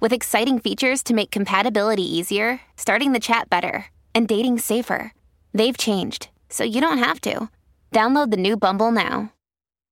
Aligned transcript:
with 0.00 0.12
exciting 0.12 0.58
features 0.58 1.02
to 1.04 1.14
make 1.14 1.30
compatibility 1.30 2.02
easier, 2.02 2.60
starting 2.76 3.12
the 3.12 3.20
chat 3.20 3.48
better, 3.48 3.86
and 4.14 4.26
dating 4.26 4.58
safer. 4.58 5.12
They've 5.52 5.76
changed, 5.76 6.28
so 6.48 6.64
you 6.64 6.80
don't 6.80 6.98
have 6.98 7.20
to. 7.22 7.48
Download 7.92 8.30
the 8.30 8.36
new 8.36 8.56
Bumble 8.56 8.90
now. 8.90 9.30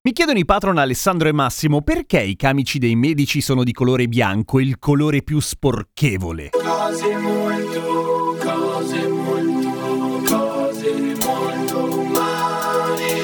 Mi 0.07 0.13
chiedono 0.13 0.39
i 0.39 0.45
patron 0.45 0.77
Alessandro 0.77 1.29
e 1.29 1.33
Massimo 1.33 1.81
perché 1.81 2.21
i 2.21 2.37
camici 2.37 2.79
dei 2.79 2.95
medici 2.95 3.41
sono 3.41 3.65
di 3.65 3.73
colore 3.73 4.07
bianco, 4.07 4.61
il 4.61 4.79
colore 4.79 5.23
più 5.23 5.41
sporchevole. 5.41 6.51
Cose 6.51 7.17
molto, 7.17 8.37
cose 8.39 9.09
molto, 9.09 10.23
cose 10.27 11.17
molto 11.25 12.01
umane. 12.01 13.23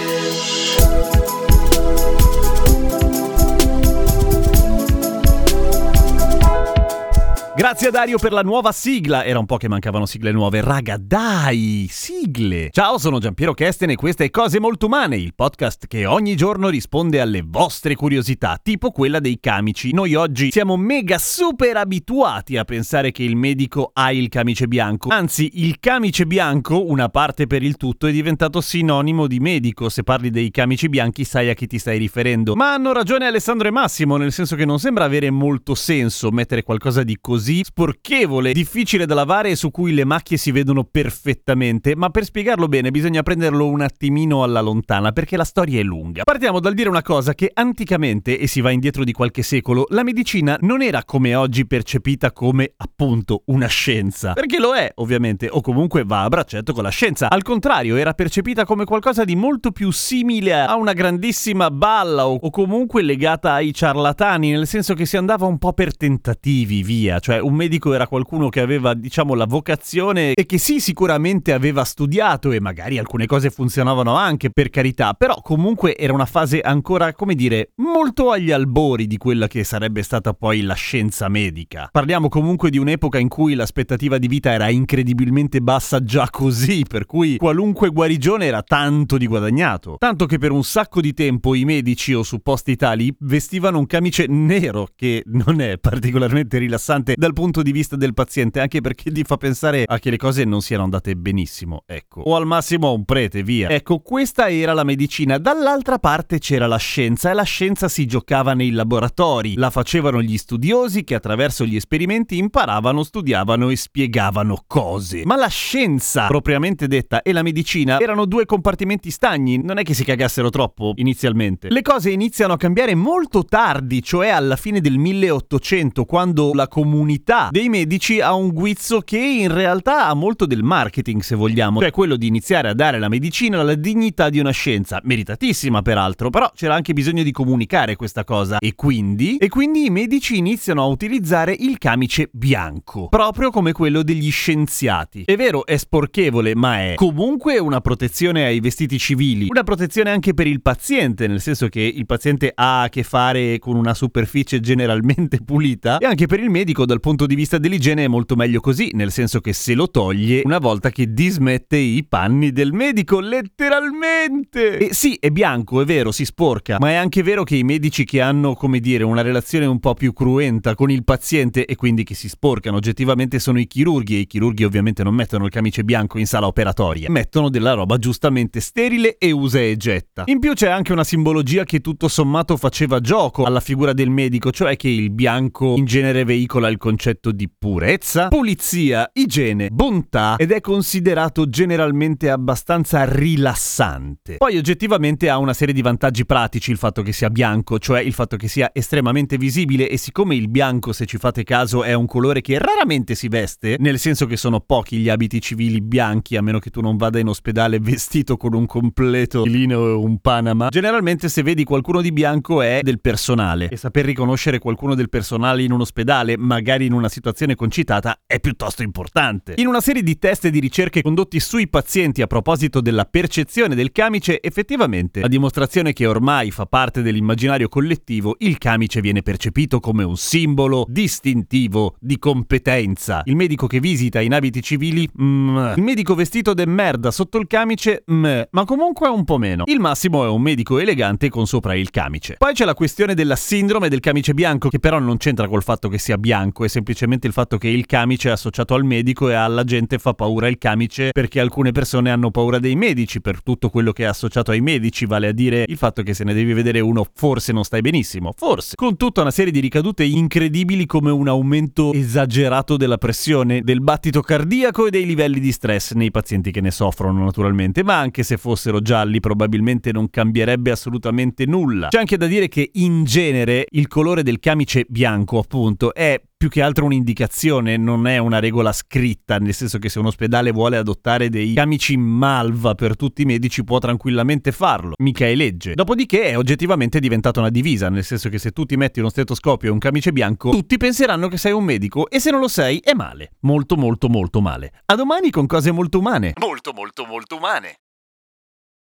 Grazie 7.60 7.88
a 7.88 7.90
Dario 7.90 8.16
per 8.16 8.32
la 8.32 8.40
nuova 8.40 8.72
sigla. 8.72 9.22
Era 9.22 9.38
un 9.38 9.44
po' 9.44 9.58
che 9.58 9.68
mancavano 9.68 10.06
sigle 10.06 10.32
nuove. 10.32 10.62
Raga, 10.62 10.96
dai, 10.98 11.86
sigle. 11.90 12.70
Ciao, 12.72 12.96
sono 12.96 13.18
Giampiero 13.18 13.52
Kesten 13.52 13.90
e 13.90 13.96
questa 13.96 14.24
è 14.24 14.30
Cose 14.30 14.58
Molto 14.58 14.86
Umane, 14.86 15.16
il 15.16 15.34
podcast 15.34 15.86
che 15.86 16.06
ogni 16.06 16.36
giorno 16.36 16.70
risponde 16.70 17.20
alle 17.20 17.42
vostre 17.46 17.96
curiosità, 17.96 18.58
tipo 18.62 18.90
quella 18.92 19.20
dei 19.20 19.40
camici. 19.40 19.92
Noi 19.92 20.14
oggi 20.14 20.50
siamo 20.50 20.78
mega 20.78 21.18
super 21.18 21.76
abituati 21.76 22.56
a 22.56 22.64
pensare 22.64 23.10
che 23.10 23.24
il 23.24 23.36
medico 23.36 23.90
ha 23.92 24.10
il 24.10 24.30
camice 24.30 24.66
bianco. 24.66 25.10
Anzi, 25.10 25.50
il 25.62 25.80
camice 25.80 26.24
bianco, 26.24 26.88
una 26.88 27.10
parte 27.10 27.46
per 27.46 27.62
il 27.62 27.76
tutto, 27.76 28.06
è 28.06 28.10
diventato 28.10 28.62
sinonimo 28.62 29.26
di 29.26 29.38
medico. 29.38 29.90
Se 29.90 30.02
parli 30.02 30.30
dei 30.30 30.50
camici 30.50 30.88
bianchi 30.88 31.24
sai 31.24 31.50
a 31.50 31.54
chi 31.54 31.66
ti 31.66 31.78
stai 31.78 31.98
riferendo. 31.98 32.56
Ma 32.56 32.72
hanno 32.72 32.94
ragione 32.94 33.26
Alessandro 33.26 33.68
e 33.68 33.70
Massimo, 33.70 34.16
nel 34.16 34.32
senso 34.32 34.56
che 34.56 34.64
non 34.64 34.78
sembra 34.78 35.04
avere 35.04 35.28
molto 35.28 35.74
senso 35.74 36.30
mettere 36.30 36.62
qualcosa 36.62 37.02
di 37.02 37.18
così 37.20 37.48
sporchevole, 37.64 38.52
difficile 38.52 39.06
da 39.06 39.14
lavare 39.14 39.50
e 39.50 39.56
su 39.56 39.70
cui 39.70 39.92
le 39.92 40.04
macchie 40.04 40.36
si 40.36 40.52
vedono 40.52 40.84
perfettamente, 40.84 41.96
ma 41.96 42.10
per 42.10 42.24
spiegarlo 42.24 42.68
bene 42.68 42.90
bisogna 42.90 43.22
prenderlo 43.22 43.66
un 43.66 43.80
attimino 43.80 44.42
alla 44.42 44.60
lontana 44.60 45.12
perché 45.12 45.36
la 45.36 45.44
storia 45.44 45.80
è 45.80 45.82
lunga. 45.82 46.22
Partiamo 46.22 46.60
dal 46.60 46.74
dire 46.74 46.88
una 46.88 47.02
cosa 47.02 47.34
che 47.34 47.50
anticamente, 47.52 48.38
e 48.38 48.46
si 48.46 48.60
va 48.60 48.70
indietro 48.70 49.04
di 49.04 49.12
qualche 49.12 49.42
secolo, 49.42 49.86
la 49.90 50.04
medicina 50.04 50.56
non 50.60 50.82
era 50.82 51.04
come 51.04 51.34
oggi 51.34 51.66
percepita 51.66 52.32
come 52.32 52.72
appunto 52.76 53.42
una 53.46 53.66
scienza, 53.66 54.34
perché 54.34 54.58
lo 54.58 54.74
è 54.74 54.90
ovviamente, 54.96 55.48
o 55.50 55.60
comunque 55.60 56.04
va 56.04 56.22
a 56.22 56.28
braccetto 56.28 56.72
con 56.72 56.84
la 56.84 56.90
scienza. 56.90 57.28
Al 57.28 57.42
contrario, 57.42 57.96
era 57.96 58.12
percepita 58.12 58.64
come 58.64 58.84
qualcosa 58.84 59.24
di 59.24 59.34
molto 59.34 59.72
più 59.72 59.90
simile 59.90 60.54
a 60.54 60.76
una 60.76 60.92
grandissima 60.92 61.70
balla 61.70 62.28
o 62.28 62.50
comunque 62.50 63.02
legata 63.02 63.54
ai 63.54 63.74
ciarlatani, 63.74 64.50
nel 64.50 64.66
senso 64.66 64.94
che 64.94 65.06
si 65.06 65.16
andava 65.16 65.46
un 65.46 65.58
po' 65.58 65.72
per 65.72 65.96
tentativi, 65.96 66.82
via, 66.82 67.18
cioè 67.18 67.39
un 67.40 67.54
medico 67.54 67.92
era 67.92 68.06
qualcuno 68.06 68.48
che 68.48 68.60
aveva, 68.60 68.94
diciamo, 68.94 69.34
la 69.34 69.46
vocazione 69.46 70.32
e 70.34 70.46
che 70.46 70.58
sì, 70.58 70.80
sicuramente 70.80 71.52
aveva 71.52 71.84
studiato 71.84 72.52
e 72.52 72.60
magari 72.60 72.98
alcune 72.98 73.26
cose 73.26 73.50
funzionavano 73.50 74.14
anche, 74.14 74.50
per 74.50 74.70
carità, 74.70 75.14
però 75.14 75.40
comunque 75.42 75.96
era 75.96 76.12
una 76.12 76.26
fase 76.26 76.60
ancora, 76.60 77.12
come 77.14 77.34
dire, 77.34 77.72
molto 77.76 78.30
agli 78.30 78.50
albori 78.50 79.06
di 79.06 79.16
quella 79.16 79.48
che 79.48 79.64
sarebbe 79.64 80.02
stata 80.02 80.32
poi 80.32 80.62
la 80.62 80.74
scienza 80.74 81.28
medica. 81.28 81.88
Parliamo 81.90 82.28
comunque 82.28 82.70
di 82.70 82.78
un'epoca 82.78 83.18
in 83.18 83.28
cui 83.28 83.54
l'aspettativa 83.54 84.18
di 84.18 84.28
vita 84.28 84.52
era 84.52 84.68
incredibilmente 84.68 85.60
bassa 85.60 86.02
già 86.02 86.28
così, 86.30 86.84
per 86.88 87.06
cui 87.06 87.36
qualunque 87.36 87.88
guarigione 87.90 88.46
era 88.46 88.62
tanto 88.62 89.16
di 89.16 89.26
guadagnato. 89.26 89.96
Tanto 89.98 90.26
che 90.26 90.38
per 90.38 90.50
un 90.50 90.64
sacco 90.64 91.00
di 91.00 91.14
tempo 91.14 91.54
i 91.54 91.64
medici 91.64 92.14
o 92.14 92.22
supposti 92.22 92.76
tali 92.76 93.14
vestivano 93.20 93.78
un 93.78 93.86
camice 93.86 94.26
nero, 94.28 94.88
che 94.94 95.22
non 95.26 95.60
è 95.60 95.78
particolarmente 95.78 96.58
rilassante 96.58 97.14
dal 97.16 97.29
punto 97.32 97.62
di 97.62 97.72
vista 97.72 97.96
del 97.96 98.14
paziente, 98.14 98.60
anche 98.60 98.80
perché 98.80 99.10
ti 99.10 99.22
fa 99.24 99.36
pensare 99.36 99.84
a 99.86 99.98
che 99.98 100.10
le 100.10 100.16
cose 100.16 100.44
non 100.44 100.60
siano 100.60 100.84
andate 100.84 101.14
benissimo, 101.16 101.82
ecco. 101.86 102.22
O 102.22 102.36
al 102.36 102.46
massimo 102.46 102.88
a 102.88 102.90
un 102.90 103.04
prete, 103.04 103.42
via. 103.42 103.68
Ecco, 103.68 104.00
questa 104.00 104.50
era 104.50 104.72
la 104.72 104.84
medicina. 104.84 105.38
Dall'altra 105.38 105.98
parte 105.98 106.38
c'era 106.38 106.66
la 106.66 106.76
scienza 106.76 107.30
e 107.30 107.34
la 107.34 107.42
scienza 107.42 107.88
si 107.88 108.06
giocava 108.06 108.54
nei 108.54 108.70
laboratori. 108.70 109.54
La 109.56 109.70
facevano 109.70 110.22
gli 110.22 110.36
studiosi 110.36 111.04
che 111.04 111.14
attraverso 111.14 111.64
gli 111.64 111.76
esperimenti 111.76 112.36
imparavano, 112.38 113.02
studiavano 113.02 113.70
e 113.70 113.76
spiegavano 113.76 114.64
cose. 114.66 115.22
Ma 115.24 115.36
la 115.36 115.48
scienza, 115.48 116.26
propriamente 116.26 116.86
detta, 116.86 117.22
e 117.22 117.32
la 117.32 117.42
medicina 117.42 117.98
erano 117.98 118.24
due 118.24 118.46
compartimenti 118.46 119.10
stagni, 119.10 119.62
non 119.62 119.78
è 119.78 119.82
che 119.82 119.94
si 119.94 120.04
cagassero 120.04 120.50
troppo 120.50 120.92
inizialmente. 120.96 121.68
Le 121.70 121.82
cose 121.82 122.10
iniziano 122.10 122.54
a 122.54 122.56
cambiare 122.56 122.94
molto 122.94 123.44
tardi, 123.44 124.02
cioè 124.02 124.28
alla 124.28 124.56
fine 124.56 124.80
del 124.80 124.98
1800, 124.98 126.04
quando 126.04 126.52
la 126.52 126.68
comunità 126.68 127.19
dei 127.50 127.68
medici 127.68 128.20
ha 128.20 128.34
un 128.34 128.50
guizzo 128.50 129.00
che 129.00 129.18
in 129.18 129.52
realtà 129.52 130.06
ha 130.06 130.14
molto 130.14 130.46
del 130.46 130.62
marketing, 130.62 131.20
se 131.20 131.34
vogliamo, 131.34 131.80
cioè 131.80 131.90
quello 131.90 132.16
di 132.16 132.26
iniziare 132.26 132.68
a 132.68 132.74
dare 132.74 132.96
alla 132.96 133.08
medicina 133.08 133.62
la 133.62 133.74
dignità 133.74 134.30
di 134.30 134.38
una 134.38 134.50
scienza, 134.50 135.00
meritatissima 135.04 135.82
peraltro, 135.82 136.30
però 136.30 136.50
c'era 136.54 136.74
anche 136.74 136.92
bisogno 136.92 137.22
di 137.22 137.32
comunicare 137.32 137.96
questa 137.96 138.24
cosa. 138.24 138.58
E 138.58 138.74
quindi? 138.74 139.36
E 139.36 139.48
quindi 139.48 139.86
i 139.86 139.90
medici 139.90 140.36
iniziano 140.36 140.82
a 140.82 140.86
utilizzare 140.86 141.54
il 141.58 141.78
camice 141.78 142.28
bianco, 142.32 143.08
proprio 143.08 143.50
come 143.50 143.72
quello 143.72 144.02
degli 144.02 144.30
scienziati. 144.30 145.24
È 145.24 145.36
vero, 145.36 145.66
è 145.66 145.76
sporchevole, 145.76 146.54
ma 146.54 146.80
è 146.80 146.94
comunque 146.94 147.58
una 147.58 147.80
protezione 147.80 148.44
ai 148.44 148.60
vestiti 148.60 148.98
civili, 148.98 149.46
una 149.48 149.64
protezione 149.64 150.10
anche 150.10 150.34
per 150.34 150.46
il 150.46 150.62
paziente, 150.62 151.26
nel 151.26 151.40
senso 151.40 151.68
che 151.68 151.80
il 151.80 152.06
paziente 152.06 152.52
ha 152.54 152.82
a 152.82 152.88
che 152.88 153.02
fare 153.02 153.58
con 153.58 153.76
una 153.76 153.94
superficie 153.94 154.60
generalmente 154.60 155.40
pulita 155.42 155.98
e 155.98 156.06
anche 156.06 156.26
per 156.26 156.40
il 156.40 156.50
medico 156.50 156.86
dal 156.86 157.00
punto 157.00 157.09
di 157.26 157.34
vista 157.34 157.58
dell'igiene 157.58 158.04
è 158.04 158.08
molto 158.08 158.36
meglio 158.36 158.60
così, 158.60 158.90
nel 158.94 159.10
senso 159.10 159.40
che 159.40 159.52
se 159.52 159.74
lo 159.74 159.90
toglie 159.90 160.42
una 160.44 160.58
volta 160.58 160.90
che 160.90 161.12
dismette 161.12 161.76
i 161.76 162.04
panni 162.04 162.52
del 162.52 162.72
medico, 162.72 163.20
letteralmente. 163.20 164.78
E 164.78 164.94
sì, 164.94 165.16
è 165.20 165.30
bianco, 165.30 165.80
è 165.80 165.84
vero, 165.84 166.12
si 166.12 166.24
sporca, 166.24 166.76
ma 166.78 166.90
è 166.90 166.94
anche 166.94 167.22
vero 167.22 167.42
che 167.42 167.56
i 167.56 167.64
medici 167.64 168.04
che 168.04 168.20
hanno, 168.20 168.54
come 168.54 168.80
dire, 168.80 169.04
una 169.04 169.22
relazione 169.22 169.66
un 169.66 169.80
po' 169.80 169.94
più 169.94 170.12
cruenta 170.12 170.74
con 170.74 170.90
il 170.90 171.04
paziente 171.04 171.66
e 171.66 171.74
quindi 171.74 172.04
che 172.04 172.14
si 172.14 172.28
sporcano 172.28 172.76
oggettivamente 172.76 173.38
sono 173.38 173.58
i 173.58 173.66
chirurghi 173.66 174.16
e 174.16 174.18
i 174.20 174.26
chirurghi 174.26 174.64
ovviamente 174.64 175.02
non 175.02 175.14
mettono 175.14 175.44
il 175.44 175.50
camice 175.50 175.82
bianco 175.82 176.18
in 176.18 176.26
sala 176.26 176.46
operatoria, 176.46 177.10
mettono 177.10 177.50
della 177.50 177.72
roba 177.72 177.98
giustamente 177.98 178.60
sterile 178.60 179.16
e 179.18 179.30
usa 179.30 179.60
e 179.60 179.76
getta. 179.76 180.24
In 180.26 180.38
più 180.38 180.52
c'è 180.52 180.68
anche 180.68 180.92
una 180.92 181.04
simbologia 181.04 181.64
che 181.64 181.80
tutto 181.80 182.08
sommato 182.08 182.56
faceva 182.56 183.00
gioco 183.00 183.44
alla 183.44 183.60
figura 183.60 183.92
del 183.92 184.10
medico, 184.10 184.50
cioè 184.50 184.76
che 184.76 184.88
il 184.88 185.10
bianco 185.10 185.74
in 185.76 185.84
genere 185.84 186.24
veicola 186.24 186.68
il 186.68 186.76
concetto 186.76 186.98
di 187.32 187.48
purezza, 187.48 188.28
pulizia, 188.28 189.08
igiene, 189.14 189.68
bontà 189.70 190.36
ed 190.36 190.52
è 190.52 190.60
considerato 190.60 191.48
generalmente 191.48 192.28
abbastanza 192.28 193.04
rilassante. 193.04 194.36
Poi 194.36 194.58
oggettivamente 194.58 195.30
ha 195.30 195.38
una 195.38 195.54
serie 195.54 195.72
di 195.72 195.80
vantaggi 195.80 196.26
pratici 196.26 196.70
il 196.70 196.76
fatto 196.76 197.00
che 197.02 197.12
sia 197.12 197.30
bianco, 197.30 197.78
cioè 197.78 198.00
il 198.00 198.12
fatto 198.12 198.36
che 198.36 198.48
sia 198.48 198.70
estremamente 198.74 199.38
visibile 199.38 199.88
e 199.88 199.96
siccome 199.96 200.34
il 200.34 200.48
bianco, 200.48 200.92
se 200.92 201.06
ci 201.06 201.16
fate 201.16 201.42
caso, 201.42 201.84
è 201.84 201.94
un 201.94 202.06
colore 202.06 202.42
che 202.42 202.58
raramente 202.58 203.14
si 203.14 203.28
veste, 203.28 203.76
nel 203.78 203.98
senso 203.98 204.26
che 204.26 204.36
sono 204.36 204.60
pochi 204.60 204.98
gli 204.98 205.08
abiti 205.08 205.40
civili 205.40 205.80
bianchi, 205.80 206.36
a 206.36 206.42
meno 206.42 206.58
che 206.58 206.68
tu 206.68 206.82
non 206.82 206.96
vada 206.96 207.18
in 207.18 207.28
ospedale 207.28 207.78
vestito 207.80 208.36
con 208.36 208.52
un 208.52 208.66
completo 208.66 209.44
lineo 209.44 209.88
e 209.88 209.92
un 209.92 210.18
panama, 210.18 210.68
generalmente 210.68 211.28
se 211.28 211.42
vedi 211.42 211.64
qualcuno 211.64 212.02
di 212.02 212.12
bianco 212.12 212.60
è 212.60 212.80
del 212.82 213.00
personale 213.00 213.68
e 213.68 213.76
saper 213.76 214.04
riconoscere 214.04 214.58
qualcuno 214.58 214.94
del 214.94 215.08
personale 215.08 215.62
in 215.62 215.72
un 215.72 215.80
ospedale, 215.80 216.36
magari 216.36 216.79
in 216.84 216.92
una 216.92 217.08
situazione 217.08 217.54
concitata, 217.54 218.20
è 218.26 218.40
piuttosto 218.40 218.82
importante. 218.82 219.54
In 219.56 219.66
una 219.66 219.80
serie 219.80 220.02
di 220.02 220.18
test 220.18 220.44
e 220.46 220.50
di 220.50 220.60
ricerche 220.60 221.02
condotti 221.02 221.40
sui 221.40 221.68
pazienti 221.68 222.22
a 222.22 222.26
proposito 222.26 222.80
della 222.80 223.04
percezione 223.04 223.74
del 223.74 223.92
camice, 223.92 224.40
effettivamente, 224.40 225.20
a 225.20 225.28
dimostrazione 225.28 225.92
che 225.92 226.06
ormai 226.06 226.50
fa 226.50 226.66
parte 226.66 227.02
dell'immaginario 227.02 227.68
collettivo, 227.68 228.36
il 228.38 228.58
camice 228.58 229.00
viene 229.00 229.22
percepito 229.22 229.80
come 229.80 230.04
un 230.04 230.16
simbolo 230.16 230.84
distintivo 230.88 231.96
di 231.98 232.18
competenza. 232.18 233.22
Il 233.24 233.36
medico 233.36 233.66
che 233.66 233.80
visita 233.80 234.20
in 234.20 234.34
abiti 234.34 234.62
civili, 234.62 235.08
mm, 235.20 235.56
il 235.76 235.82
medico 235.82 236.14
vestito 236.14 236.54
de 236.54 236.66
merda 236.66 237.10
sotto 237.10 237.38
il 237.38 237.46
camice, 237.46 238.04
mm, 238.10 238.40
ma 238.50 238.64
comunque 238.64 239.08
un 239.08 239.24
po' 239.24 239.38
meno. 239.38 239.64
Il 239.66 239.80
massimo 239.80 240.24
è 240.24 240.28
un 240.28 240.42
medico 240.42 240.78
elegante 240.78 241.28
con 241.28 241.46
sopra 241.46 241.74
il 241.74 241.90
camice. 241.90 242.36
Poi 242.38 242.54
c'è 242.54 242.64
la 242.64 242.74
questione 242.74 243.14
della 243.14 243.36
sindrome 243.36 243.88
del 243.88 244.00
camice 244.00 244.34
bianco, 244.34 244.68
che 244.68 244.78
però 244.78 244.98
non 244.98 245.16
c'entra 245.16 245.48
col 245.48 245.62
fatto 245.62 245.88
che 245.88 245.98
sia 245.98 246.18
bianco, 246.18 246.64
è 246.64 246.68
semplicemente 246.70 247.26
il 247.26 247.34
fatto 247.34 247.58
che 247.58 247.68
il 247.68 247.84
camice 247.84 248.30
è 248.30 248.32
associato 248.32 248.72
al 248.72 248.84
medico 248.84 249.28
e 249.28 249.34
alla 249.34 249.64
gente 249.64 249.98
fa 249.98 250.14
paura. 250.14 250.48
Il 250.48 250.56
camice 250.56 251.10
perché 251.12 251.40
alcune 251.40 251.72
persone 251.72 252.10
hanno 252.10 252.30
paura 252.30 252.58
dei 252.58 252.76
medici 252.76 253.20
per 253.20 253.42
tutto 253.42 253.68
quello 253.68 253.92
che 253.92 254.04
è 254.04 254.06
associato 254.06 254.52
ai 254.52 254.62
medici, 254.62 255.04
vale 255.04 255.28
a 255.28 255.32
dire 255.32 255.64
il 255.66 255.76
fatto 255.76 256.02
che 256.02 256.14
se 256.14 256.24
ne 256.24 256.32
devi 256.32 256.54
vedere 256.54 256.80
uno 256.80 257.06
forse 257.14 257.52
non 257.52 257.64
stai 257.64 257.82
benissimo, 257.82 258.32
forse, 258.34 258.76
con 258.76 258.96
tutta 258.96 259.20
una 259.20 259.30
serie 259.30 259.52
di 259.52 259.60
ricadute 259.60 260.04
incredibili 260.04 260.86
come 260.86 261.10
un 261.10 261.28
aumento 261.28 261.92
esagerato 261.92 262.76
della 262.76 262.96
pressione, 262.96 263.60
del 263.62 263.82
battito 263.82 264.22
cardiaco 264.22 264.86
e 264.86 264.90
dei 264.90 265.04
livelli 265.04 265.40
di 265.40 265.52
stress 265.52 265.92
nei 265.92 266.10
pazienti 266.10 266.50
che 266.50 266.60
ne 266.60 266.70
soffrono 266.70 267.24
naturalmente, 267.24 267.82
ma 267.82 267.98
anche 267.98 268.22
se 268.22 268.36
fossero 268.36 268.80
gialli 268.80 269.20
probabilmente 269.20 269.92
non 269.92 270.08
cambierebbe 270.08 270.70
assolutamente 270.70 271.44
nulla. 271.46 271.88
C'è 271.88 271.98
anche 271.98 272.16
da 272.16 272.26
dire 272.26 272.48
che 272.48 272.70
in 272.74 273.04
genere 273.04 273.66
il 273.70 273.88
colore 273.88 274.22
del 274.22 274.38
camice 274.38 274.84
bianco 274.88 275.38
appunto 275.38 275.92
è 275.92 276.20
più 276.40 276.48
che 276.48 276.62
altro 276.62 276.86
un'indicazione, 276.86 277.76
non 277.76 278.06
è 278.06 278.16
una 278.16 278.38
regola 278.38 278.72
scritta, 278.72 279.36
nel 279.36 279.52
senso 279.52 279.78
che 279.78 279.90
se 279.90 279.98
un 279.98 280.06
ospedale 280.06 280.52
vuole 280.52 280.78
adottare 280.78 281.28
dei 281.28 281.52
camici 281.52 281.98
malva 281.98 282.74
per 282.74 282.96
tutti 282.96 283.20
i 283.20 283.24
medici 283.26 283.62
può 283.62 283.76
tranquillamente 283.76 284.50
farlo, 284.50 284.94
mica 285.00 285.26
è 285.26 285.34
legge. 285.34 285.74
Dopodiché 285.74 286.30
è 286.30 286.38
oggettivamente 286.38 286.98
diventata 286.98 287.40
una 287.40 287.50
divisa, 287.50 287.90
nel 287.90 288.04
senso 288.04 288.30
che 288.30 288.38
se 288.38 288.52
tu 288.52 288.64
ti 288.64 288.78
metti 288.78 289.00
uno 289.00 289.10
stetoscopio 289.10 289.68
e 289.68 289.72
un 289.72 289.78
camice 289.78 290.12
bianco, 290.12 290.48
tutti 290.48 290.78
penseranno 290.78 291.28
che 291.28 291.36
sei 291.36 291.52
un 291.52 291.62
medico 291.62 292.08
e 292.08 292.18
se 292.20 292.30
non 292.30 292.40
lo 292.40 292.48
sei 292.48 292.78
è 292.82 292.94
male, 292.94 293.32
molto 293.40 293.76
molto 293.76 294.08
molto 294.08 294.40
male. 294.40 294.72
A 294.86 294.94
domani 294.94 295.28
con 295.28 295.44
cose 295.44 295.72
molto 295.72 295.98
umane. 295.98 296.32
Molto 296.40 296.72
molto 296.72 297.04
molto 297.04 297.36
umane. 297.36 297.80